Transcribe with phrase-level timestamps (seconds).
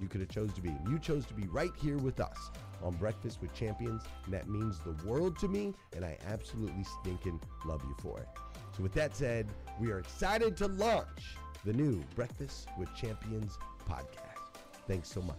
[0.00, 0.74] you could have chose to be.
[0.88, 2.50] You chose to be right here with us
[2.82, 7.40] on Breakfast with Champions, and that means the world to me, and I absolutely stinking
[7.64, 8.28] love you for it.
[8.76, 9.48] So with that said,
[9.80, 13.58] we are excited to launch the new Breakfast with Champions
[13.88, 14.60] podcast.
[14.86, 15.36] Thanks so much.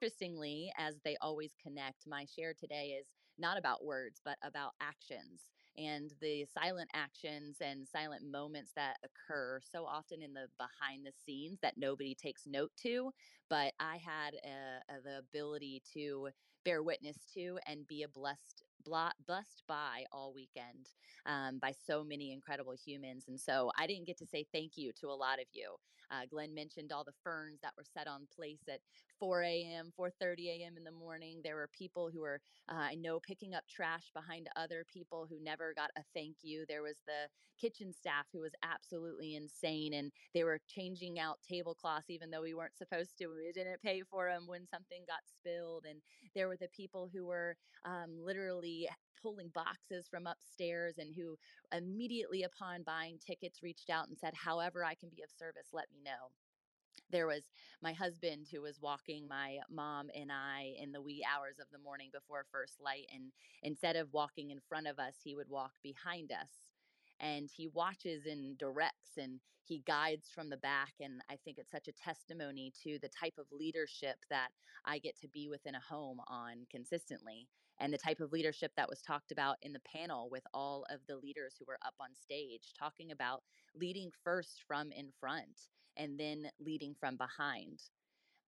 [0.00, 3.06] Interestingly, as they always connect, my share today is
[3.38, 5.40] not about words, but about actions
[5.76, 11.12] and the silent actions and silent moments that occur so often in the behind the
[11.26, 13.10] scenes that nobody takes note to.
[13.48, 16.28] But I had a, a, the ability to
[16.64, 20.90] bear witness to and be a blessed blessed by all weekend
[21.26, 24.92] um, by so many incredible humans and so i didn't get to say thank you
[24.92, 25.76] to a lot of you.
[26.10, 28.80] Uh, glenn mentioned all the ferns that were set on place at
[29.18, 31.40] 4 a.m 4.30 a.m in the morning.
[31.42, 35.40] There were people who were uh, i know picking up trash behind other people who
[35.40, 36.64] never got a thank you.
[36.68, 37.28] There was the
[37.58, 42.54] kitchen staff who was absolutely insane and they were changing out tablecloths even though we
[42.54, 46.02] weren't supposed to we didn't pay for them when something got spilled and
[46.34, 48.73] there were the people who were um, literally
[49.20, 51.36] pulling boxes from upstairs and who
[51.76, 55.90] immediately upon buying tickets reached out and said, However, I can be of service, let
[55.92, 56.30] me know
[57.10, 57.44] there was
[57.82, 61.78] my husband who was walking my mom and I in the wee hours of the
[61.78, 63.06] morning before first light.
[63.14, 63.32] And
[63.62, 66.50] instead of walking in front of us, he would walk behind us
[67.20, 70.94] and he watches and directs and he guides from the back.
[71.00, 74.48] And I think it's such a testimony to the type of leadership that
[74.84, 77.48] I get to be within a home on consistently
[77.80, 81.00] and the type of leadership that was talked about in the panel with all of
[81.08, 83.42] the leaders who were up on stage talking about
[83.74, 87.80] leading first from in front and then leading from behind.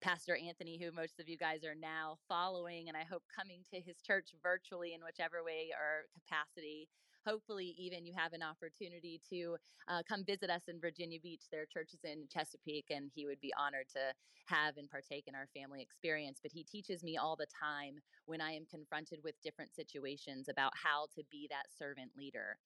[0.03, 3.81] Pastor Anthony, who most of you guys are now following, and I hope coming to
[3.81, 6.89] his church virtually in whichever way or capacity.
[7.27, 9.57] Hopefully, even you have an opportunity to
[9.89, 11.43] uh, come visit us in Virginia Beach.
[11.51, 14.13] Their church is in Chesapeake, and he would be honored to
[14.47, 16.39] have and partake in our family experience.
[16.41, 20.73] But he teaches me all the time when I am confronted with different situations about
[20.81, 22.59] how to be that servant leader.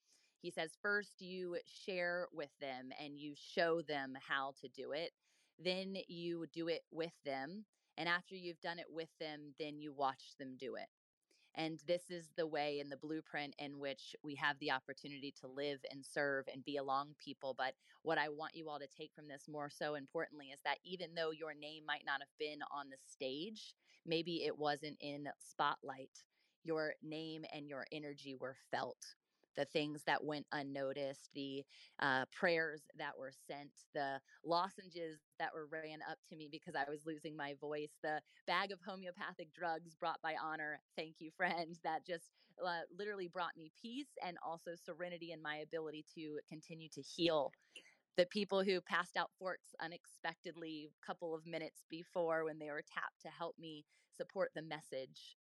[0.42, 5.12] He says, first you share with them and you show them how to do it.
[5.62, 7.64] Then you do it with them.
[7.98, 10.88] And after you've done it with them, then you watch them do it.
[11.54, 15.48] And this is the way and the blueprint in which we have the opportunity to
[15.48, 17.54] live and serve and be along people.
[17.56, 20.78] But what I want you all to take from this more so importantly is that
[20.84, 23.74] even though your name might not have been on the stage,
[24.06, 26.22] maybe it wasn't in spotlight,
[26.62, 29.14] your name and your energy were felt
[29.60, 31.62] the things that went unnoticed, the
[31.98, 36.88] uh, prayers that were sent, the lozenges that were ran up to me because I
[36.88, 40.80] was losing my voice, the bag of homeopathic drugs brought by honor.
[40.96, 41.80] Thank you, friends.
[41.84, 42.30] That just
[42.64, 47.52] uh, literally brought me peace and also serenity in my ability to continue to heal
[48.16, 52.82] the people who passed out forks unexpectedly a couple of minutes before when they were
[52.82, 53.84] tapped to help me
[54.14, 55.36] support the message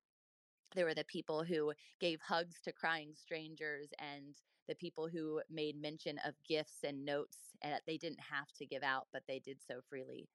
[0.76, 4.36] there were the people who gave hugs to crying strangers and
[4.68, 8.84] the people who made mention of gifts and notes that they didn't have to give
[8.84, 10.30] out, but they did so freely.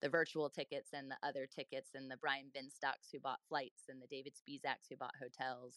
[0.00, 4.00] The virtual tickets and the other tickets, and the Brian Benstocks who bought flights, and
[4.00, 5.74] the David Spisaks who bought hotels.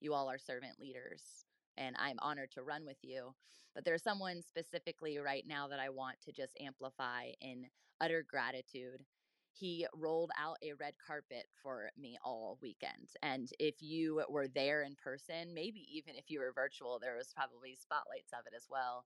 [0.00, 1.44] You all are servant leaders,
[1.76, 3.34] and I'm honored to run with you.
[3.74, 7.66] But there's someone specifically right now that I want to just amplify in
[8.00, 9.04] utter gratitude
[9.52, 13.10] he rolled out a red carpet for me all weekend.
[13.22, 17.32] And if you were there in person, maybe even if you were virtual, there was
[17.34, 19.04] probably spotlights of it as well.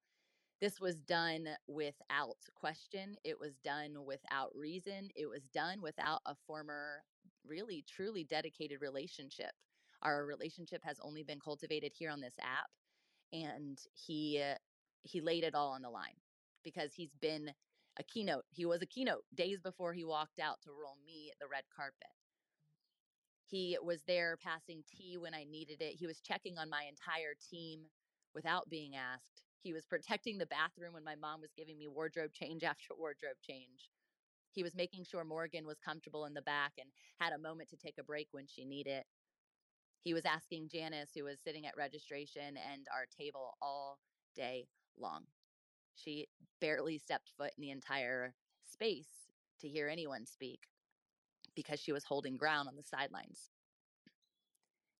[0.60, 3.16] This was done without question.
[3.24, 5.08] It was done without reason.
[5.16, 7.02] It was done without a former,
[7.44, 9.50] really, truly dedicated relationship.
[10.02, 12.70] Our relationship has only been cultivated here on this app.
[13.32, 14.42] And he,
[15.02, 16.20] he laid it all on the line
[16.62, 17.50] because he's been
[17.98, 18.44] a keynote.
[18.50, 22.08] He was a keynote days before he walked out to roll me the red carpet.
[23.46, 25.96] He was there passing tea when I needed it.
[25.98, 27.80] He was checking on my entire team
[28.34, 29.42] without being asked.
[29.60, 33.36] He was protecting the bathroom when my mom was giving me wardrobe change after wardrobe
[33.42, 33.90] change.
[34.52, 36.90] He was making sure Morgan was comfortable in the back and
[37.20, 39.04] had a moment to take a break when she needed.
[40.02, 43.98] He was asking Janice, who was sitting at registration and our table all
[44.34, 44.66] day
[44.98, 45.24] long.
[45.94, 46.28] She
[46.60, 50.70] barely stepped foot in the entire space to hear anyone speak
[51.54, 53.52] because she was holding ground on the sidelines.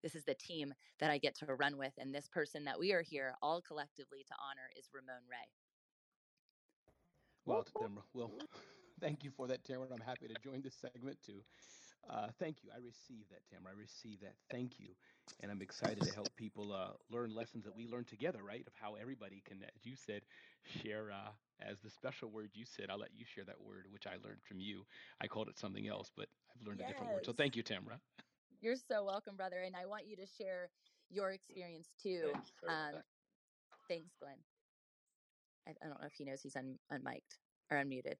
[0.02, 2.92] This is the team that I get to run with, and this person that we
[2.92, 5.52] are here all collectively to honor is Ramon Ray.
[7.46, 7.66] Well,
[8.14, 8.38] well,
[9.00, 9.92] thank you for that, Tamara.
[9.92, 11.44] I'm happy to join this segment to
[12.10, 12.70] uh, thank you.
[12.75, 13.66] I receive that, Tim.
[13.66, 14.34] I receive that.
[14.50, 14.88] Thank you.
[15.40, 18.64] And I'm excited to help people uh, learn lessons that we learn together, right?
[18.66, 20.22] Of how everybody can, as you said,
[20.82, 22.87] share uh, as the special word you said.
[22.90, 24.84] I'll let you share that word, which I learned from you.
[25.20, 26.88] I called it something else, but I've learned yes.
[26.88, 27.26] a different word.
[27.26, 28.00] So thank you, Tamara.
[28.60, 29.62] You're so welcome, brother.
[29.65, 30.70] And I want you to share
[31.10, 32.32] your experience too.
[32.69, 33.03] Um,
[33.88, 34.36] thanks, Glenn.
[35.67, 37.38] I, I, don't know if he knows he's un, unmiked
[37.70, 38.17] or unmuted.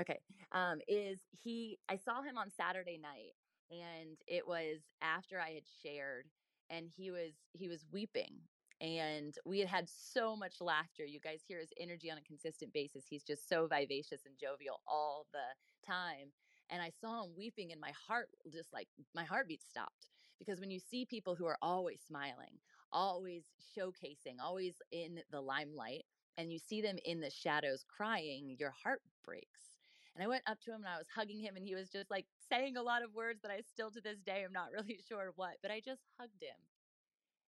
[0.00, 0.20] Okay.
[0.52, 3.34] Um, is he, I saw him on Saturday night
[3.70, 6.26] and it was after I had shared
[6.70, 8.40] and he was, he was weeping
[8.80, 11.04] and we had had so much laughter.
[11.04, 13.06] You guys hear his energy on a consistent basis.
[13.08, 16.32] He's just so vivacious and jovial all the time.
[16.70, 20.70] And I saw him weeping and my heart just like my heartbeat stopped because when
[20.70, 22.58] you see people who are always smiling,
[22.90, 23.44] always
[23.76, 26.04] showcasing, always in the limelight,
[26.36, 29.73] and you see them in the shadows crying, your heart breaks.
[30.14, 32.10] And I went up to him and I was hugging him, and he was just
[32.10, 34.98] like saying a lot of words that I still to this day am not really
[35.08, 36.58] sure what, but I just hugged him.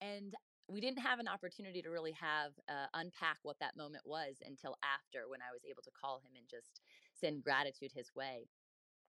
[0.00, 0.34] And
[0.68, 4.76] we didn't have an opportunity to really have uh, unpack what that moment was until
[4.82, 6.80] after when I was able to call him and just
[7.14, 8.48] send gratitude his way.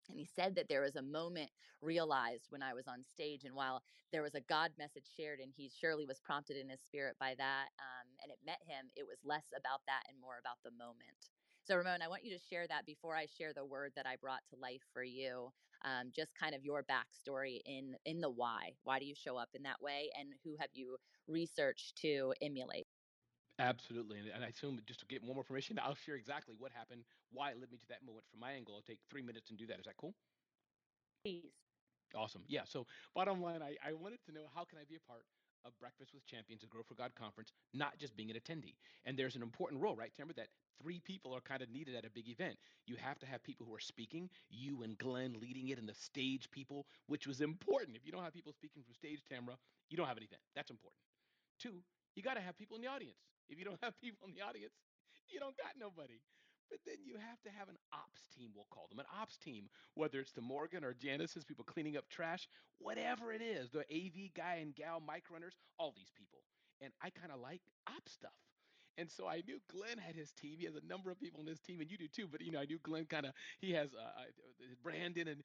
[0.09, 1.49] And he said that there was a moment
[1.81, 3.43] realized when I was on stage.
[3.43, 6.79] And while there was a God message shared, and he surely was prompted in his
[6.81, 10.39] spirit by that, um, and it met him, it was less about that and more
[10.39, 11.27] about the moment.
[11.67, 14.15] So, Ramon, I want you to share that before I share the word that I
[14.15, 15.53] brought to life for you.
[15.83, 18.77] um, just kind of your backstory in in the why.
[18.83, 20.97] Why do you show up in that way, and who have you
[21.27, 22.87] researched to emulate?
[23.59, 24.19] Absolutely.
[24.19, 27.51] And, and I assume just to get more information, I'll share exactly what happened, why
[27.51, 28.75] it led me to that moment from my angle.
[28.75, 29.79] I'll take three minutes and do that.
[29.79, 30.15] Is that cool?
[31.23, 31.53] Please.
[32.15, 32.45] Awesome.
[32.47, 32.63] Yeah.
[32.65, 35.25] So bottom line, I, I wanted to know how can I be a part
[35.65, 38.75] of Breakfast with Champions, a Grow for God conference, not just being an attendee.
[39.05, 40.47] And there's an important role, right, Tamara, that
[40.81, 42.57] three people are kind of needed at a big event.
[42.85, 45.95] You have to have people who are speaking, you and Glenn leading it, and the
[45.95, 47.97] stage people, which was important.
[47.97, 49.57] If you don't have people speaking from stage, Tamara,
[49.89, 50.41] you don't have an event.
[50.55, 50.99] That's important.
[51.59, 51.81] Two,
[52.15, 53.17] you got to have people in the audience.
[53.49, 54.73] If you don't have people in the audience,
[55.29, 56.19] you don't got nobody.
[56.69, 59.69] But then you have to have an ops team, we'll call them an ops team,
[59.93, 62.47] whether it's the Morgan or Janice's people cleaning up trash,
[62.79, 66.39] whatever it is, the AV guy and gal mic runners, all these people.
[66.81, 68.31] And I kind of like ops stuff.
[68.97, 70.57] And so I knew Glenn had his team.
[70.57, 72.25] He has a number of people on his team, and you do too.
[72.25, 74.25] But you know, I knew Glenn kind of he has uh, uh
[74.81, 75.43] Brandon and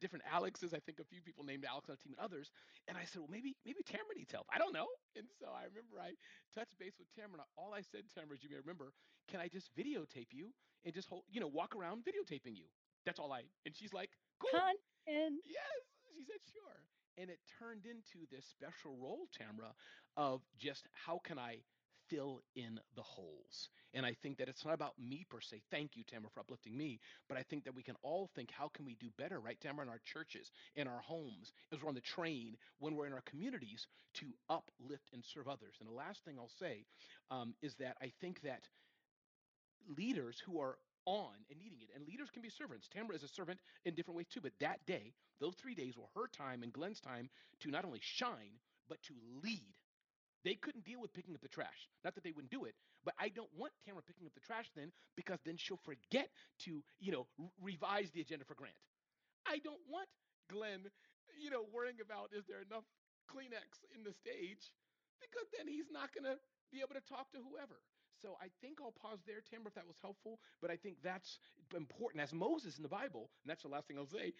[0.00, 0.74] different Alexes.
[0.74, 2.52] I think a few people named Alex on the team and others.
[2.88, 4.46] And I said, well, maybe maybe Tamara needs help.
[4.52, 4.88] I don't know.
[5.16, 6.12] And so I remember I
[6.52, 7.48] touched base with Tamara.
[7.56, 8.92] All I said, Tamara, as you may remember,
[9.28, 10.52] can I just videotape you
[10.84, 12.68] and just hold, you know, walk around videotaping you?
[13.06, 13.48] That's all I.
[13.64, 14.52] And she's like, cool.
[14.52, 15.40] Content.
[15.48, 15.80] Yes,
[16.12, 16.84] she said sure.
[17.16, 19.72] And it turned into this special role, Tamara,
[20.16, 21.64] of just how can I
[22.10, 23.70] fill in the holes.
[23.94, 25.62] And I think that it's not about me per se.
[25.70, 27.00] Thank you, Tamara, for uplifting me.
[27.28, 29.86] But I think that we can all think, how can we do better, right, Tamara,
[29.86, 33.22] in our churches, in our homes, as we're on the train, when we're in our
[33.22, 35.76] communities, to uplift and serve others.
[35.80, 36.84] And the last thing I'll say
[37.30, 38.62] um, is that I think that
[39.96, 40.76] leaders who are
[41.06, 41.88] on and needing it.
[41.94, 42.88] And leaders can be servants.
[42.92, 44.40] Tamara is a servant in different ways too.
[44.42, 48.00] But that day, those three days were her time and Glenn's time to not only
[48.02, 49.74] shine, but to lead
[50.44, 51.88] they couldn't deal with picking up the trash.
[52.04, 54.70] Not that they wouldn't do it, but I don't want Tamara picking up the trash
[54.74, 56.30] then because then she'll forget
[56.66, 57.26] to, you know,
[57.60, 58.76] revise the agenda for Grant.
[59.46, 60.08] I don't want
[60.48, 60.88] Glenn,
[61.38, 62.84] you know, worrying about is there enough
[63.28, 64.72] Kleenex in the stage
[65.20, 66.40] because then he's not going to
[66.72, 67.80] be able to talk to whoever.
[68.20, 70.40] So I think I'll pause there, Tamara, if that was helpful.
[70.60, 71.40] But I think that's
[71.74, 72.22] important.
[72.22, 74.32] As Moses in the Bible, and that's the last thing I'll say,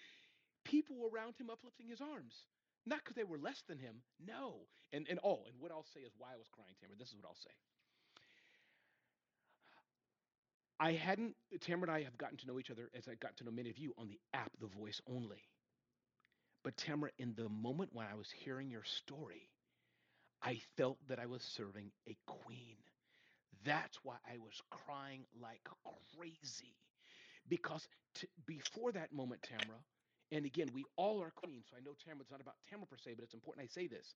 [0.64, 2.44] people around him uplifting his arms.
[2.86, 4.02] Not because they were less than him.
[4.18, 4.66] No.
[4.92, 6.98] And and oh, and what I'll say is why I was crying, Tamara.
[6.98, 7.54] This is what I'll say.
[10.80, 13.44] I hadn't Tamara and I have gotten to know each other as I got to
[13.44, 15.44] know many of you on the app, the voice only.
[16.62, 19.50] But Tamara, in the moment when I was hearing your story,
[20.42, 22.76] I felt that I was serving a queen.
[23.64, 25.68] That's why I was crying like
[26.16, 26.76] crazy.
[27.48, 29.80] Because t- before that moment, Tamara,
[30.32, 31.66] and again, we all are queens.
[31.70, 34.14] So I know Tamara, not about Tamara per se, but it's important I say this.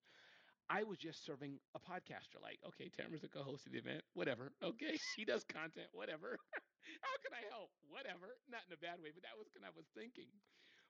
[0.71, 2.41] I was just serving a podcaster.
[2.43, 4.03] Like, okay, Tamara's the co-host of the event.
[4.15, 4.53] Whatever.
[4.63, 5.89] Okay, she does content.
[5.93, 6.39] Whatever.
[7.03, 7.71] How can I help?
[7.91, 8.37] Whatever.
[8.51, 10.31] Not in a bad way, but that was what I was thinking.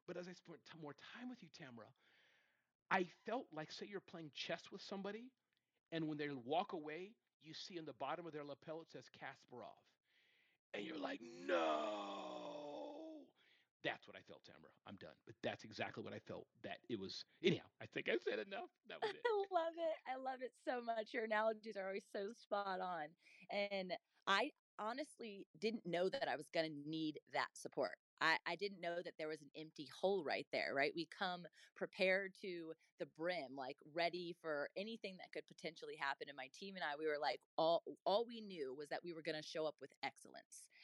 [0.07, 1.89] But as I spent t- more time with you, Tamara,
[2.91, 5.31] I felt like, say, you're playing chess with somebody,
[5.93, 7.13] and when they walk away,
[7.43, 9.81] you see in the bottom of their lapel it says Kasparov,
[10.75, 12.14] and you're like, no
[13.85, 14.73] that's what I felt, Tamara.
[14.87, 15.15] I'm done.
[15.27, 16.47] But that's exactly what I felt.
[16.63, 17.25] That it was.
[17.43, 18.71] Anyhow, I think I said enough.
[18.89, 19.23] That was it.
[19.27, 19.97] I love it.
[20.11, 21.15] I love it so much.
[21.15, 23.09] Your analogies are always so spot on.
[23.51, 23.95] And
[24.27, 27.97] I honestly didn't know that I was going to need that support.
[28.21, 30.93] I, I didn't know that there was an empty hole right there, right?
[30.95, 31.45] We come
[31.77, 36.29] prepared to the brim, like ready for anything that could potentially happen.
[36.29, 39.13] And my team and I, we were like, all all we knew was that we
[39.13, 40.69] were going to show up with excellence.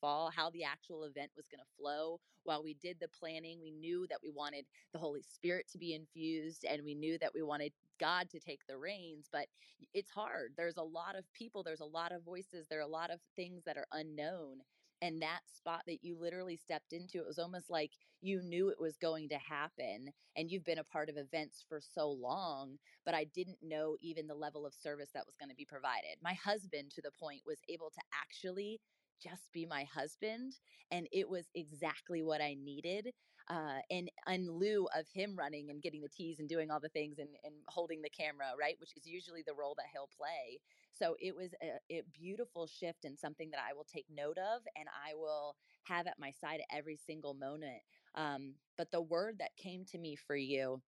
[0.00, 2.20] fall, how the actual event was going to flow.
[2.44, 5.94] While we did the planning, we knew that we wanted the Holy Spirit to be
[5.94, 9.46] infused and we knew that we wanted God to take the reins, but
[9.92, 10.52] it's hard.
[10.56, 13.20] There's a lot of people, there's a lot of voices, there are a lot of
[13.36, 14.58] things that are unknown.
[15.00, 18.80] And that spot that you literally stepped into, it was almost like you knew it
[18.80, 20.12] was going to happen.
[20.36, 24.26] And you've been a part of events for so long, but I didn't know even
[24.26, 26.16] the level of service that was going to be provided.
[26.20, 28.80] My husband, to the point, was able to actually
[29.22, 30.54] just be my husband.
[30.90, 33.12] And it was exactly what I needed.
[33.48, 36.88] Uh, and in lieu of him running and getting the teas and doing all the
[36.90, 40.60] things and, and holding the camera, right, which is usually the role that he'll play.
[40.92, 44.62] So it was a, a beautiful shift and something that I will take note of
[44.76, 47.82] and I will have at my side every single moment.
[48.14, 50.82] Um, but the word that came to me for you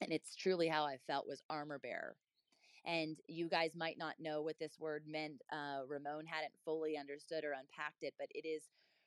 [0.00, 2.16] And it's truly how I felt was armor bearer.
[2.84, 5.42] And you guys might not know what this word meant.
[5.52, 8.62] Uh, Ramon hadn't fully understood or unpacked it, but it is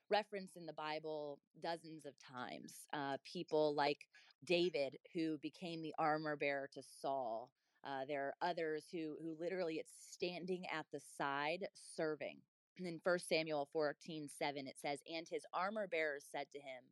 [0.10, 2.86] referenced in the Bible dozens of times.
[2.94, 4.08] Uh, people like
[4.46, 7.52] David, who became the armor bearer to Saul.
[7.84, 12.38] Uh, there are others who who literally it's standing at the side serving.
[12.78, 16.84] And in 1 Samuel 14, 7, it says, And his armor bearers said to him,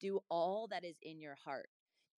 [0.00, 1.68] Do all that is in your heart,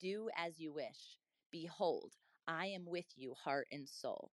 [0.00, 1.18] do as you wish.
[1.50, 2.12] Behold,
[2.48, 4.32] I am with you, heart and soul.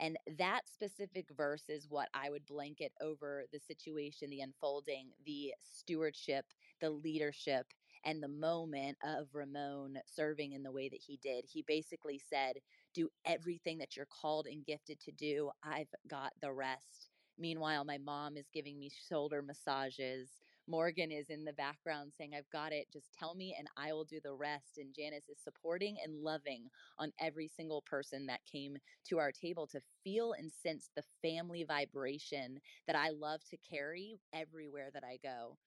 [0.00, 5.54] And that specific verse is what I would blanket over the situation, the unfolding, the
[5.62, 6.46] stewardship,
[6.80, 7.72] the leadership,
[8.04, 11.46] and the moment of Ramon serving in the way that he did.
[11.46, 12.58] He basically said,
[12.94, 15.50] Do everything that you're called and gifted to do.
[15.62, 17.10] I've got the rest.
[17.38, 20.42] Meanwhile, my mom is giving me shoulder massages.
[20.68, 22.86] Morgan is in the background saying, I've got it.
[22.92, 24.78] Just tell me and I will do the rest.
[24.78, 26.68] And Janice is supporting and loving
[26.98, 28.76] on every single person that came
[29.08, 34.20] to our table to feel and sense the family vibration that I love to carry
[34.32, 35.58] everywhere that I go.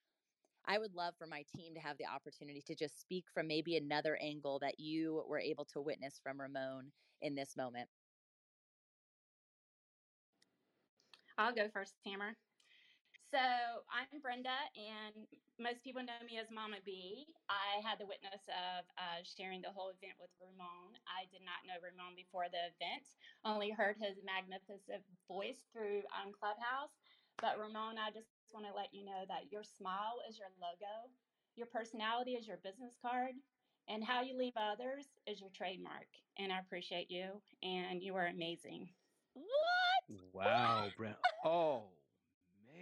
[0.66, 3.78] I would love for my team to have the opportunity to just speak from maybe
[3.78, 6.92] another angle that you were able to witness from Ramon
[7.22, 7.90] in this moment.
[11.38, 12.36] I'll go first, Tamara.
[13.30, 15.30] So I'm Brenda, and
[15.62, 17.30] most people know me as Mama B.
[17.46, 20.98] I had the witness of uh, sharing the whole event with Ramon.
[21.06, 23.06] I did not know Ramon before the event,
[23.46, 26.90] only heard his magnificent voice through um, Clubhouse.
[27.38, 31.14] But Ramon, I just want to let you know that your smile is your logo,
[31.54, 33.38] your personality is your business card,
[33.86, 36.10] and how you leave others is your trademark.
[36.42, 38.90] And I appreciate you, and you are amazing.
[39.38, 40.18] What?
[40.34, 41.22] Wow, Brenda.
[41.46, 41.94] Oh,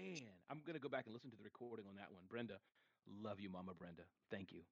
[0.08, 0.42] man.
[0.50, 2.28] I'm going to go back and listen to the recording on that one.
[2.28, 2.62] Brenda,
[3.06, 4.08] love you, Mama Brenda.
[4.30, 4.66] Thank you.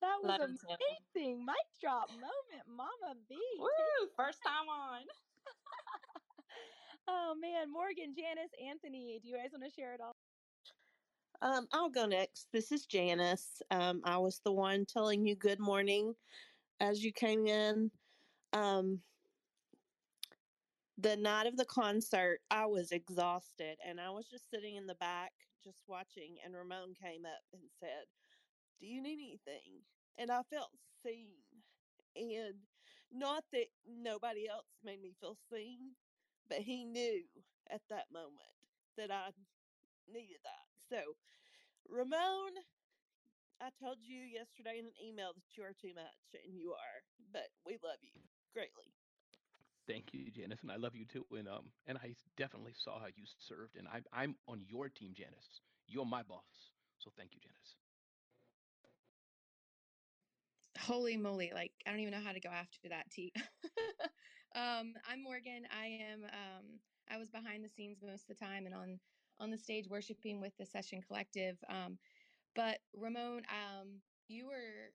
[0.00, 0.68] That was Love you too.
[1.14, 1.44] amazing.
[1.44, 3.38] Mic drop moment, Mama B.
[3.58, 4.10] Woo!
[4.16, 5.06] First time on.
[7.08, 10.16] Oh man, Morgan, Janice, Anthony, do you guys want to share it all?
[11.42, 12.52] Um, I'll go next.
[12.52, 13.62] This is Janice.
[13.70, 16.16] Um, I was the one telling you good morning
[16.80, 17.90] as you came in.
[18.52, 19.02] Um,
[21.02, 24.96] the night of the concert, I was exhausted and I was just sitting in the
[24.96, 26.40] back just watching.
[26.40, 28.06] And Ramon came up and said,
[28.80, 29.86] Do you need anything?
[30.18, 31.44] And I felt seen.
[32.16, 32.68] And
[33.10, 35.96] not that nobody else made me feel seen,
[36.48, 37.28] but he knew
[37.68, 38.56] at that moment
[38.96, 39.32] that I
[40.08, 40.66] needed that.
[40.78, 41.16] So,
[41.88, 42.54] Ramon,
[43.60, 47.04] I told you yesterday in an email that you are too much, and you are,
[47.32, 48.99] but we love you greatly.
[49.90, 51.26] Thank you, Janice, and I love you too.
[51.32, 55.14] And um, and I definitely saw how you served, and I'm I'm on your team,
[55.14, 55.62] Janice.
[55.88, 57.76] You're my boss, so thank you, Janice.
[60.78, 63.32] Holy moly, like I don't even know how to go after that T.
[64.54, 65.66] um, I'm Morgan.
[65.70, 69.00] I am um I was behind the scenes most of the time and on
[69.40, 71.58] on the stage worshiping with the Session Collective.
[71.68, 71.98] Um,
[72.54, 74.94] but Ramon, um, you were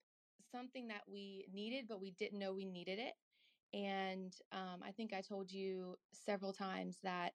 [0.51, 3.15] something that we needed, but we didn't know we needed it.
[3.75, 7.33] And um, I think I told you several times that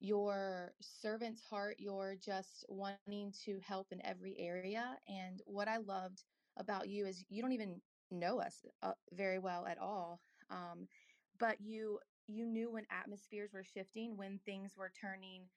[0.00, 4.98] your servant's heart, you're just wanting to help in every area.
[5.08, 6.24] And what I loved
[6.56, 10.20] about you is you don't even know us uh, very well at all.
[10.50, 10.88] Um,
[11.38, 15.50] but you you knew when atmospheres were shifting, when things were turning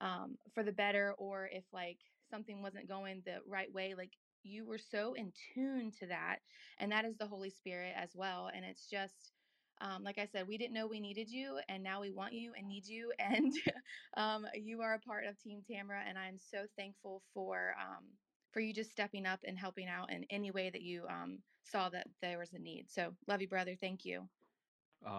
[0.00, 2.00] um, for the better, or if like
[2.30, 3.94] something wasn't going the right way.
[3.94, 6.40] Like you were so in tune to that,
[6.78, 8.50] and that is the Holy Spirit as well.
[8.54, 9.33] And it's just
[9.80, 12.52] um, like I said, we didn't know we needed you, and now we want you
[12.56, 13.12] and need you.
[13.24, 13.52] And
[14.16, 18.04] um, you are a part of Team Tamara, and I'm so thankful for um,
[18.52, 21.88] for you just stepping up and helping out in any way that you um, saw
[21.88, 22.86] that there was a need.
[22.88, 23.74] So, love you, brother.
[23.80, 24.28] Thank you.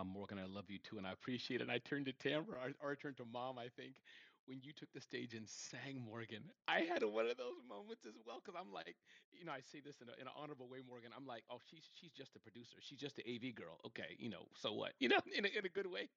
[0.03, 1.63] Morgan, I love you too, and I appreciate it.
[1.63, 3.95] And I turned to Tamara, or, or I turned to Mom, I think,
[4.45, 6.43] when you took the stage and sang Morgan.
[6.67, 8.95] I had one of those moments as well, because I'm like,
[9.34, 11.12] you know, I say this in, a, in an honorable way, Morgan.
[11.15, 12.77] I'm like, oh, she's she's just a producer.
[12.81, 13.79] She's just an AV girl.
[13.86, 14.93] Okay, you know, so what?
[14.99, 16.10] You know, in a, in a good way.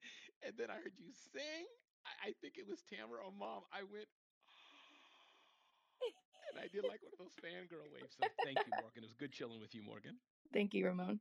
[0.45, 1.65] And then I heard you sing.
[2.05, 3.63] I, I think it was Tamara or Mom.
[3.71, 4.07] I went,
[6.49, 8.15] and I did like one of those fangirl waves.
[8.17, 9.03] So thank you, Morgan.
[9.03, 10.17] It was good chilling with you, Morgan.
[10.53, 11.19] Thank you, Ramon.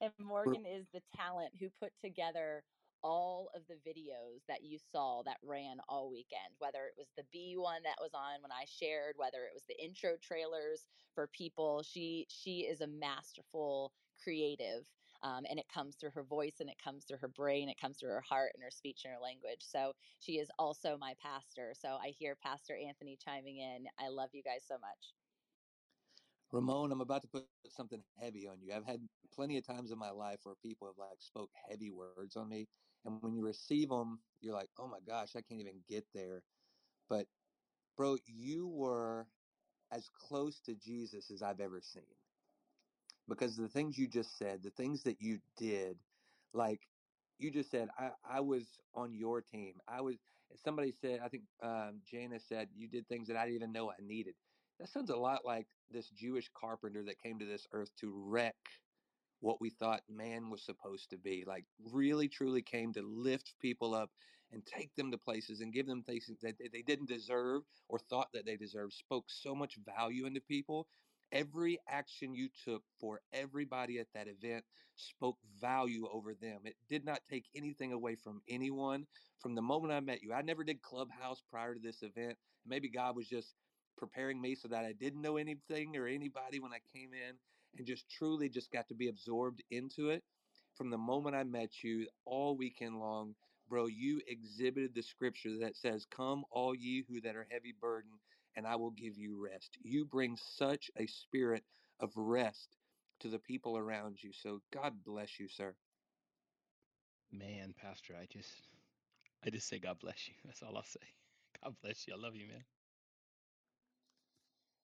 [0.00, 2.64] And Morgan is the talent who put together
[3.02, 7.24] all of the videos that you saw that ran all weekend, whether it was the
[7.24, 11.28] B one that was on when I shared, whether it was the intro trailers for
[11.28, 11.82] people.
[11.84, 14.92] She she is a masterful creative.
[15.22, 17.98] Um, and it comes through her voice and it comes through her brain, it comes
[17.98, 19.64] through her heart and her speech and her language.
[19.64, 21.74] So she is also my pastor.
[21.74, 23.88] So I hear Pastor Anthony chiming in.
[23.98, 25.15] I love you guys so much.
[26.52, 28.72] Ramon, I'm about to put something heavy on you.
[28.74, 32.36] I've had plenty of times in my life where people have like spoke heavy words
[32.36, 32.68] on me,
[33.04, 36.44] and when you receive them, you're like, "Oh my gosh, I can't even get there."
[37.08, 37.28] But
[37.96, 39.28] bro, you were
[39.90, 42.16] as close to Jesus as I've ever seen.
[43.28, 46.04] Because the things you just said, the things that you did,
[46.52, 46.90] like
[47.38, 49.80] you just said, I, I was on your team.
[49.88, 50.18] I was,
[50.56, 53.92] somebody said, I think um, Jana said, you did things that I didn't even know
[53.92, 54.36] I needed.
[54.80, 58.56] That sounds a lot like this Jewish carpenter that came to this earth to wreck
[59.40, 61.44] what we thought man was supposed to be.
[61.46, 64.10] Like, really, truly came to lift people up
[64.52, 68.28] and take them to places and give them things that they didn't deserve or thought
[68.32, 68.94] that they deserved.
[68.94, 70.88] Spoke so much value into people.
[71.32, 76.60] Every action you took for everybody at that event spoke value over them.
[76.64, 79.06] It did not take anything away from anyone.
[79.40, 82.38] From the moment I met you, I never did Clubhouse prior to this event.
[82.64, 83.54] Maybe God was just
[83.96, 87.38] preparing me so that I didn't know anything or anybody when I came in
[87.76, 90.24] and just truly just got to be absorbed into it.
[90.76, 93.34] From the moment I met you all weekend long,
[93.68, 98.20] bro, you exhibited the scripture that says, Come, all ye who that are heavy burdened,
[98.56, 99.78] and I will give you rest.
[99.82, 101.64] You bring such a spirit
[102.00, 102.76] of rest
[103.20, 104.32] to the people around you.
[104.32, 105.74] So God bless you, sir.
[107.32, 108.68] Man, Pastor, I just
[109.44, 110.34] I just say God bless you.
[110.44, 111.00] That's all I'll say.
[111.64, 112.14] God bless you.
[112.14, 112.64] I love you, man.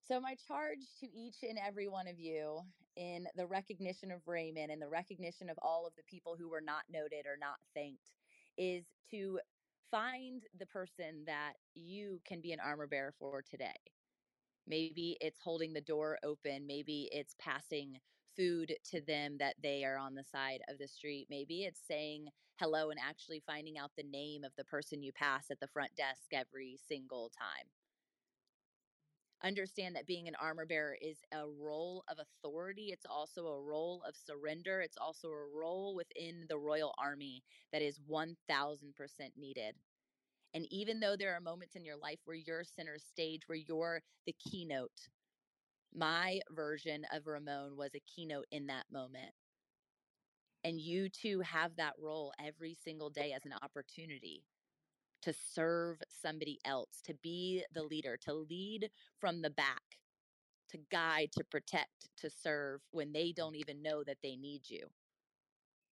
[0.05, 2.61] So, my charge to each and every one of you
[2.97, 6.61] in the recognition of Raymond and the recognition of all of the people who were
[6.61, 8.11] not noted or not thanked
[8.59, 9.38] is to
[9.91, 13.79] find the person that you can be an armor bearer for today.
[14.67, 17.99] Maybe it's holding the door open, maybe it's passing
[18.37, 21.27] food to them that they are on the side of the street.
[21.31, 22.27] Maybe it's saying
[22.59, 25.95] hello and actually finding out the name of the person you pass at the front
[25.97, 27.69] desk every single time
[29.45, 32.91] understand that being an armor bearer is a role of authority.
[32.93, 34.81] It's also a role of surrender.
[34.81, 39.77] It's also a role within the Royal Army that is 1000% needed.
[40.55, 44.03] And even though there are moments in your life where you're center stage, where you're
[44.27, 45.09] the keynote,
[45.95, 49.33] my version of Ramon was a keynote in that moment.
[50.65, 54.45] And you too have that role every single day as an opportunity
[55.23, 59.83] to serve somebody else, to be the leader, to lead from the back,
[60.71, 64.89] to guide, to protect, to serve when they don't even know that they need you.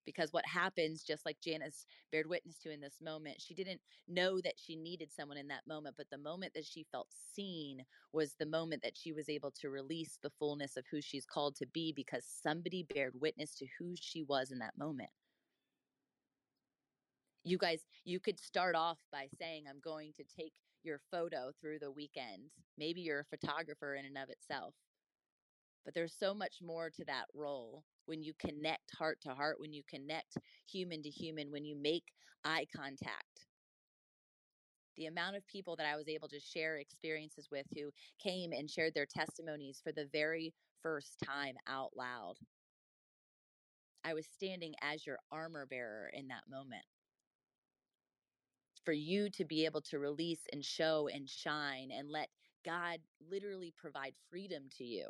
[0.06, 4.40] Because what happens, just like Janice bared witness to in this moment, she didn't know
[4.40, 8.34] that she needed someone in that moment, but the moment that she felt seen was
[8.34, 11.66] the moment that she was able to release the fullness of who she's called to
[11.66, 15.10] be because somebody bared witness to who she was in that moment
[17.44, 21.78] you guys you could start off by saying i'm going to take your photo through
[21.78, 22.50] the weekend.
[22.78, 24.74] Maybe you're a photographer in and of itself.
[25.84, 29.72] But there's so much more to that role when you connect heart to heart when
[29.72, 30.36] you connect
[30.70, 32.12] human to human when you make
[32.44, 33.46] eye contact.
[34.96, 37.90] The amount of people that i was able to share experiences with who
[38.22, 42.34] came and shared their testimonies for the very first time out loud.
[44.04, 46.84] I was standing as your armor bearer in that moment
[48.84, 52.28] for you to be able to release and show and shine and let
[52.64, 52.98] God
[53.30, 55.08] literally provide freedom to you.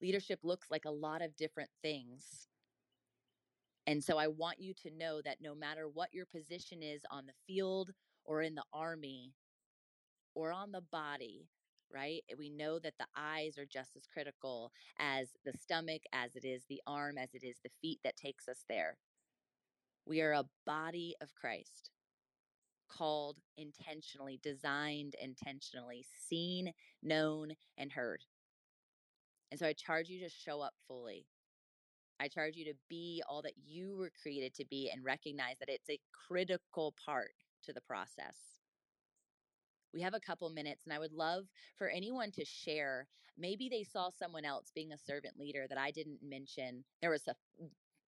[0.00, 2.48] Leadership looks like a lot of different things.
[3.86, 7.26] And so I want you to know that no matter what your position is on
[7.26, 7.90] the field
[8.24, 9.32] or in the army
[10.34, 11.48] or on the body,
[11.92, 12.22] right?
[12.30, 16.44] Eh, we know that the eyes are just as critical as the stomach, as it
[16.44, 18.96] is the arm, as it is the feet that takes us there.
[20.06, 21.90] We are a body of Christ
[22.88, 28.22] called intentionally, designed intentionally, seen, known, and heard.
[29.50, 31.26] And so I charge you to show up fully.
[32.20, 35.68] I charge you to be all that you were created to be and recognize that
[35.68, 37.32] it's a critical part
[37.64, 38.36] to the process.
[39.92, 41.44] We have a couple minutes, and I would love
[41.76, 43.08] for anyone to share.
[43.38, 46.84] Maybe they saw someone else being a servant leader that I didn't mention.
[47.00, 47.34] There was a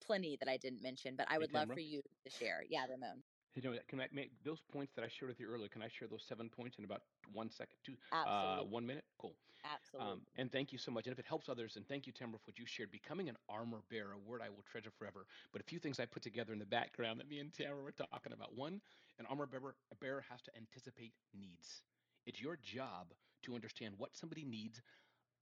[0.07, 2.65] plenty that I didn't mention, but I would love for you to share.
[2.69, 3.23] Yeah, Ramon.
[3.55, 5.69] You know, can I make those points that I shared with you earlier?
[5.69, 9.05] Can I share those seven points in about one second, two, uh, one minute?
[9.19, 9.35] Cool.
[9.65, 10.13] Absolutely.
[10.13, 11.07] Um, and thank you so much.
[11.07, 12.91] And if it helps others, and thank you, Tamara, for what you shared.
[12.91, 15.25] Becoming an armor bearer, a word I will treasure forever.
[15.53, 17.93] But a few things I put together in the background that me and Tamara were
[17.93, 18.57] talking about.
[18.57, 18.81] One,
[19.19, 21.83] an armor bearer, a bearer has to anticipate needs.
[22.27, 23.13] It's your job
[23.45, 24.83] to understand what somebody needs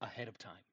[0.01, 0.63] ahead of time.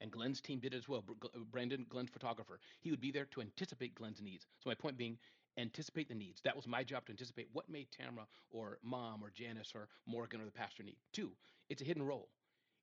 [0.00, 1.04] And Glenn's team did it as well.
[1.50, 4.46] Brandon, Glenn's photographer, he would be there to anticipate Glenn's needs.
[4.60, 5.18] So my point being,
[5.58, 6.40] anticipate the needs.
[6.42, 10.40] That was my job to anticipate what may Tamara or mom or Janice or Morgan
[10.40, 10.98] or the pastor need.
[11.12, 11.32] Two,
[11.68, 12.28] it's a hidden role.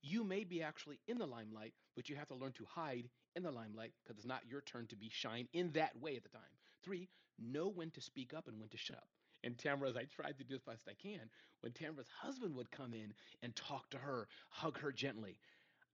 [0.01, 3.43] You may be actually in the limelight, but you have to learn to hide in
[3.43, 6.29] the limelight because it's not your turn to be shine in that way at the
[6.29, 6.41] time.
[6.83, 7.07] Three,
[7.39, 9.07] know when to speak up and when to shut up.
[9.43, 11.29] And Tamara, as I tried to do as best I can,
[11.61, 15.39] when Tamara's husband would come in and talk to her, hug her gently,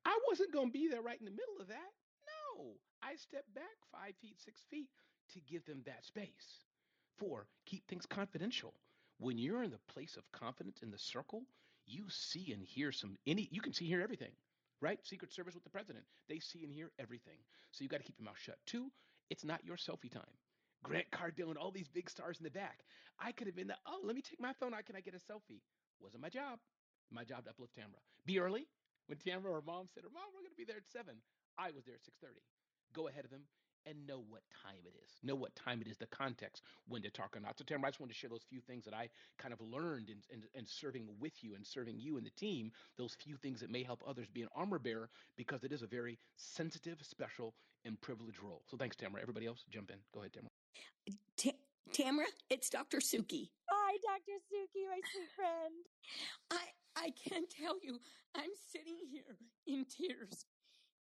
[0.05, 1.91] I wasn't going to be there right in the middle of that.
[2.57, 4.89] No, I stepped back five feet, six feet
[5.33, 6.65] to give them that space.
[7.17, 8.73] Four, keep things confidential.
[9.19, 11.43] When you're in the place of confidence in the circle,
[11.85, 14.31] you see and hear some any you can see hear everything.
[14.81, 14.99] Right?
[15.03, 16.05] Secret Service with the president.
[16.27, 17.37] They see and hear everything.
[17.71, 18.57] So you got to keep your mouth shut.
[18.65, 18.91] Two,
[19.29, 20.23] it's not your selfie time.
[20.83, 22.79] Grant Cardone, all these big stars in the back.
[23.19, 24.85] I could have been the, oh, let me take my phone out.
[24.85, 25.61] Can I get a selfie?
[26.01, 26.57] Wasn't my job.
[27.11, 28.01] My job to uplift Tamara.
[28.25, 28.65] Be early.
[29.07, 31.15] When Tamara or mom said, her mom, we're going to be there at 7,
[31.57, 32.39] I was there at 6.30.
[32.93, 33.41] Go ahead of them
[33.85, 35.11] and know what time it is.
[35.23, 37.57] Know what time it is, the context, when to talk or not.
[37.57, 40.09] So, Tamara, I just wanted to share those few things that I kind of learned
[40.09, 43.59] in, in, in serving with you and serving you and the team, those few things
[43.61, 47.53] that may help others be an armor bearer because it is a very sensitive, special,
[47.85, 48.61] and privileged role.
[48.69, 49.21] So, thanks, Tamara.
[49.21, 49.97] Everybody else, jump in.
[50.13, 50.51] Go ahead, Tamara.
[51.37, 51.57] Ta-
[51.93, 52.99] Tamara, it's Dr.
[52.99, 53.49] Suki.
[53.71, 54.39] Oh, Hi, Dr.
[54.47, 55.83] Suki, my sweet friend.
[56.47, 57.99] I I can't tell you.
[58.31, 59.35] I'm sitting here
[59.67, 60.47] in tears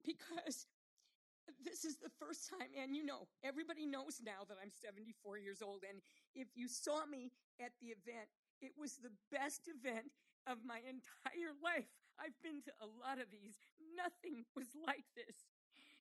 [0.01, 0.65] because
[1.61, 5.61] this is the first time, and you know, everybody knows now that I'm 74 years
[5.61, 5.85] old.
[5.85, 6.01] And
[6.33, 7.29] if you saw me
[7.61, 8.33] at the event,
[8.65, 10.09] it was the best event
[10.49, 11.93] of my entire life.
[12.17, 13.61] I've been to a lot of these.
[14.01, 15.45] Nothing was like this.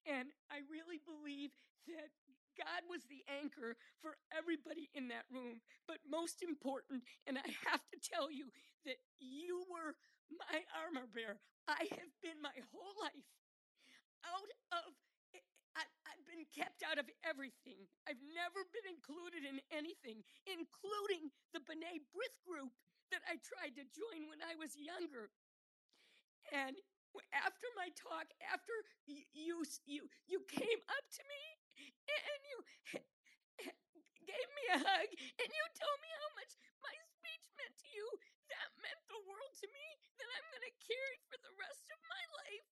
[0.08, 1.52] And I really believe
[1.91, 2.15] that
[2.57, 5.61] God was the anchor for everybody in that room.
[5.87, 8.49] But most important, and I have to tell you
[8.85, 9.95] that you were
[10.33, 11.39] my armor bearer.
[11.67, 13.27] I have been my whole life
[14.25, 14.91] out of
[15.35, 15.43] eh,
[15.75, 17.87] I, have been kept out of everything.
[18.07, 22.73] I've never been included in anything, including the B'nai B'rith group
[23.11, 25.31] that I tried to join when I was younger.
[26.51, 26.75] And
[27.33, 28.73] after my talk, after
[29.07, 31.41] you you you came up to me
[32.07, 32.57] and you
[34.29, 36.51] gave me a hug and you told me how much
[36.83, 38.05] my speech meant to you,
[38.51, 39.87] that meant the world to me
[40.17, 42.69] that I'm going to carry for the rest of my life.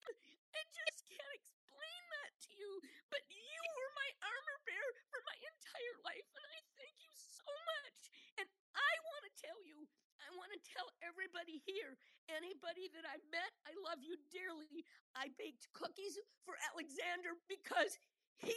[0.56, 2.72] I just can't explain that to you,
[3.12, 7.48] but you were my armor bearer for my entire life, and I thank you so
[7.52, 7.98] much.
[8.40, 9.84] And I want to tell you,
[10.24, 12.00] I want to tell everybody here,
[12.32, 14.88] anybody that I met, I love you dearly.
[15.14, 18.00] I baked cookies for Alexander because
[18.40, 18.56] he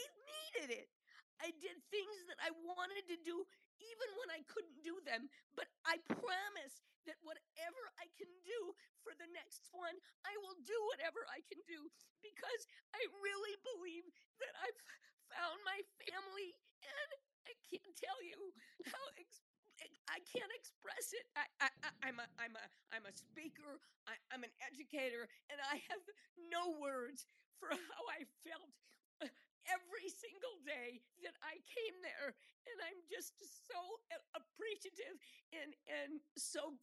[0.49, 0.89] needed it.
[1.39, 3.47] I did things that I wanted to do
[3.79, 5.31] even when I couldn't do them.
[5.55, 8.75] But I promise that whatever I can do
[9.07, 9.95] for the next one,
[10.27, 11.87] I will do whatever I can do
[12.21, 14.07] because I really believe
[14.43, 14.81] that I've
[15.31, 17.11] found my family and
[17.47, 18.51] I can't tell you
[18.91, 19.47] how ex-
[20.11, 21.25] I can't express it.
[21.39, 21.69] I, I,
[22.03, 23.79] I'm a, I'm a, I'm a speaker.
[24.11, 26.03] I, I'm an educator, and I have
[26.51, 27.29] no words
[27.61, 28.73] for how I felt
[29.73, 32.35] every single day that I came there.
[32.69, 33.81] And I'm just so
[34.37, 35.17] appreciative
[35.53, 36.77] and, and so,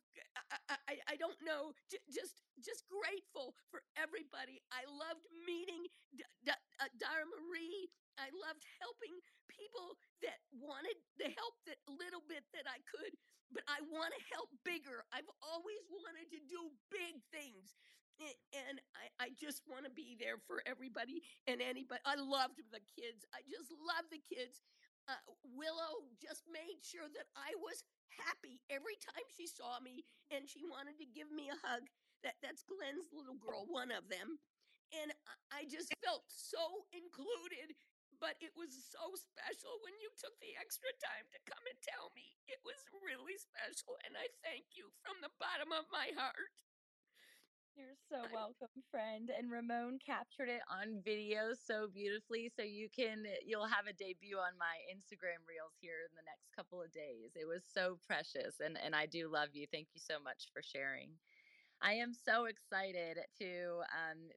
[0.69, 1.73] I, I, I don't know,
[2.09, 4.61] just, just grateful for everybody.
[4.73, 7.89] I loved meeting D- D- uh, Dara Marie.
[8.17, 9.13] I loved helping
[9.51, 13.13] people that wanted the help that little bit that I could,
[13.51, 15.03] but I want to help bigger.
[15.11, 17.75] I've always wanted to do big things
[18.21, 22.01] and I, I just want to be there for everybody and anybody.
[22.07, 23.27] I loved the kids.
[23.35, 24.63] I just love the kids.
[25.05, 25.21] Uh,
[25.53, 27.85] Willow just made sure that I was
[28.17, 30.01] happy every time she saw me,
[30.33, 31.85] and she wanted to give me a hug.
[32.25, 34.41] That that's Glenn's little girl, one of them,
[34.89, 35.13] and
[35.53, 37.77] I just felt so included.
[38.15, 42.15] But it was so special when you took the extra time to come and tell
[42.15, 42.39] me.
[42.47, 46.49] It was really special, and I thank you from the bottom of my heart.
[47.75, 49.29] You're so welcome, friend.
[49.35, 52.49] And Ramon captured it on video so beautifully.
[52.55, 56.55] So you can, you'll have a debut on my Instagram reels here in the next
[56.55, 57.35] couple of days.
[57.35, 58.63] It was so precious.
[58.63, 59.67] And, and I do love you.
[59.67, 61.19] Thank you so much for sharing.
[61.81, 64.31] I am so excited to um,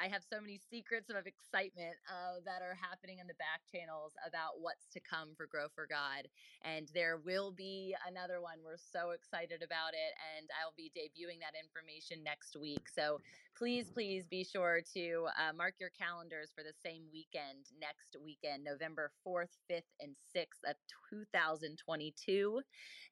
[0.00, 4.16] I have so many secrets of excitement uh, that are happening in the back channels
[4.24, 6.24] about what's to come for Grow for God.
[6.64, 8.64] And there will be another one.
[8.64, 10.16] We're so excited about it.
[10.38, 12.88] And I'll be debuting that information next week.
[12.88, 13.20] So
[13.52, 18.64] please, please be sure to uh, mark your calendars for the same weekend next weekend,
[18.64, 20.76] November 4th, 5th, and 6th of
[21.12, 22.62] 2022.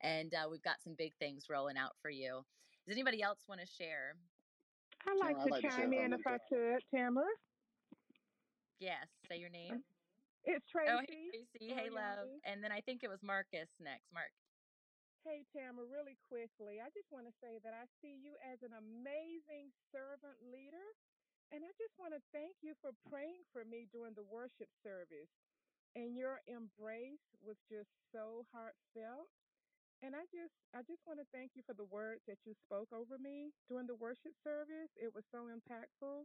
[0.01, 2.41] And uh, we've got some big things rolling out for you.
[2.87, 4.17] Does anybody else want to share?
[5.07, 7.27] I'd like to like chime to in if I could, Tamara.
[8.81, 9.83] Yes, say your uh, name.
[10.45, 10.91] It's Tracy.
[10.91, 11.75] Oh, hey, Tracy.
[11.75, 12.31] Hey, love.
[12.47, 14.09] And then I think it was Marcus next.
[14.15, 14.31] Mark.
[15.27, 18.73] Hey, Tamara, really quickly, I just want to say that I see you as an
[18.73, 20.95] amazing servant leader.
[21.53, 25.33] And I just want to thank you for praying for me during the worship service.
[25.97, 29.29] And your embrace was just so heartfelt.
[30.03, 32.93] And I just I just want to thank you for the words that you spoke
[32.93, 34.91] over me during the worship service.
[34.97, 36.25] It was so impactful.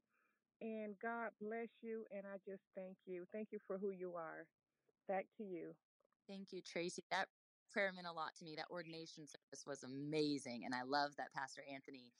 [0.61, 2.05] And God bless you.
[2.11, 3.25] And I just thank you.
[3.31, 4.47] Thank you for who you are.
[5.07, 5.75] Back to you.
[6.27, 7.01] Thank you, Tracy.
[7.11, 7.29] That
[7.71, 8.55] prayer meant a lot to me.
[8.55, 10.63] That ordination service was amazing.
[10.65, 12.13] And I love that Pastor Anthony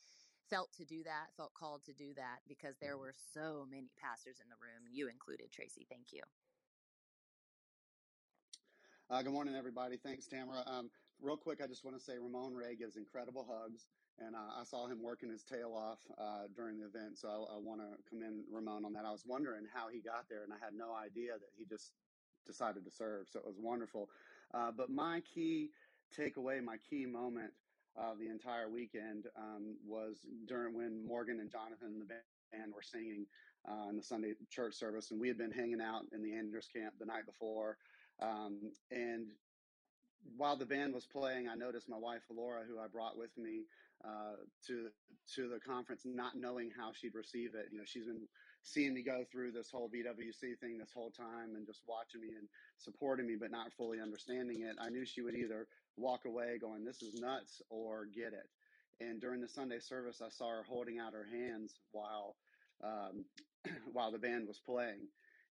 [0.49, 4.39] felt to do that, felt called to do that because there were so many pastors
[4.41, 5.85] in the room, you included, Tracy.
[5.85, 6.23] Thank you.
[9.09, 9.97] Uh, good morning, everybody.
[9.97, 10.63] Thanks, Tamara.
[10.65, 10.91] Um,
[11.23, 13.88] real quick, I just want to say Ramon Ray gives incredible hugs,
[14.19, 17.17] and uh, I saw him working his tail off uh, during the event.
[17.17, 19.05] So I, I want to commend Ramon on that.
[19.05, 21.93] I was wondering how he got there, and I had no idea that he just
[22.45, 23.27] decided to serve.
[23.29, 24.09] So it was wonderful.
[24.53, 25.69] Uh, but my key
[26.15, 27.51] takeaway, my key moment
[27.95, 32.81] of the entire weekend um, was during when Morgan and Jonathan and the band were
[32.81, 33.25] singing
[33.69, 36.67] uh, in the Sunday church service, and we had been hanging out in the Andrus
[36.67, 37.77] camp the night before.
[38.19, 39.27] Um, and
[40.38, 43.65] while the band was playing, I noticed my wife Laura, who I brought with me
[44.03, 44.36] uh,
[44.67, 44.89] to
[45.36, 47.67] to the conference, not knowing how she'd receive it.
[47.71, 48.27] You know, she's been
[48.63, 52.29] seeing me go through this whole BWC thing this whole time and just watching me
[52.29, 54.75] and supporting me, but not fully understanding it.
[54.79, 58.49] I knew she would either walk away going, "This is nuts," or get it.
[58.99, 62.36] And during the Sunday service, I saw her holding out her hands while
[62.83, 63.25] um,
[63.93, 65.07] while the band was playing,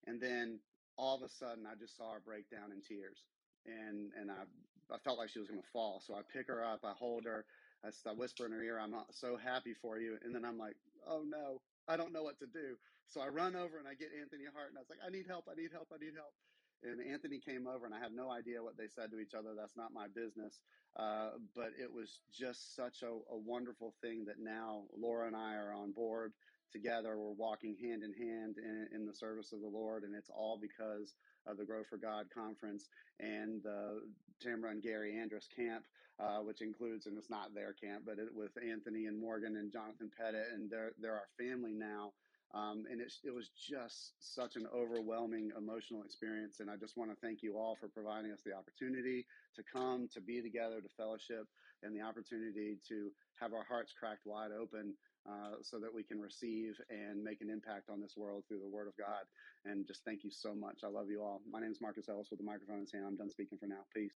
[0.07, 0.61] and then
[0.99, 3.25] all of a sudden, I just saw her break down in tears,
[3.67, 4.45] and and I
[4.93, 6.03] I felt like she was going to fall.
[6.07, 7.45] So I pick her up, I hold her,
[7.85, 10.77] I, I whisper in her ear, "I'm so happy for you," and then I'm like,
[11.07, 14.11] "Oh no, I don't know what to do." So I run over and I get
[14.19, 15.49] Anthony Hart, and I was like, "I need help!
[15.51, 15.89] I need help!
[15.93, 16.35] I need help!"
[16.83, 19.55] And Anthony came over, and I had no idea what they said to each other.
[19.57, 20.59] That's not my business.
[20.97, 25.55] Uh, but it was just such a, a wonderful thing that now Laura and I
[25.55, 26.33] are on board
[26.73, 27.17] together.
[27.17, 30.59] We're walking hand in hand in, in, the service of the Lord, and it's all
[30.61, 31.15] because
[31.47, 32.89] of the Grow for God conference
[33.21, 34.03] and the
[34.41, 35.85] Tamara and Gary Andrus camp,
[36.21, 39.73] uh, which includes, and it's not their camp, but it, with Anthony and Morgan and
[39.73, 42.13] Jonathan Pettit, and they're, they're our family now.
[42.55, 46.61] Um, and it, it was just such an overwhelming emotional experience.
[46.61, 49.25] And I just want to thank you all for providing us the opportunity
[49.57, 51.49] to come, to be together, to fellowship,
[51.83, 54.95] and the opportunity to have our hearts cracked wide open
[55.29, 58.69] uh, so that we can receive and make an impact on this world through the
[58.69, 59.25] Word of God.
[59.65, 60.81] And just thank you so much.
[60.85, 61.41] I love you all.
[61.49, 63.05] My name is Marcus Ellis with the microphone in his hand.
[63.07, 63.85] I'm done speaking for now.
[63.95, 64.15] Peace.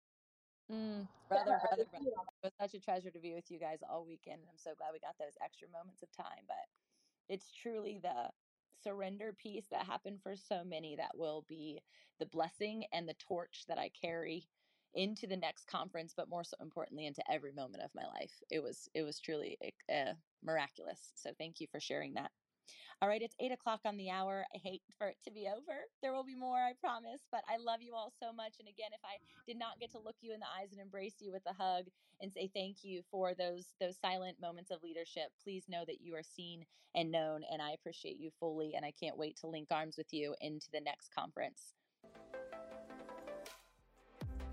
[0.72, 2.10] Mm, brother, brother, brother.
[2.10, 4.40] It was such a treasure to be with you guys all weekend.
[4.42, 6.46] And I'm so glad we got those extra moments of time.
[6.48, 6.66] But
[7.30, 8.30] it's truly the
[8.84, 11.82] surrender piece that happened for so many that will be
[12.20, 14.48] the blessing and the torch that I carry
[14.96, 18.32] into the next conference but more so importantly into every moment of my life.
[18.50, 19.58] It was it was truly
[19.92, 21.12] uh, miraculous.
[21.16, 22.32] So thank you for sharing that.
[23.02, 24.46] All right it's eight o'clock on the hour.
[24.56, 25.80] I hate for it to be over.
[26.02, 28.56] There will be more i promise but i love you all so much.
[28.60, 31.16] And again if i did not get to look you in the eyes and embrace
[31.20, 31.86] you with a hug
[32.22, 36.16] and say thank you for those those silent moments of leadership please know that you
[36.16, 36.64] are seen
[36.96, 40.14] and known and i appreciate you fully and i can't wait to link arms with
[40.14, 41.74] you into the next conference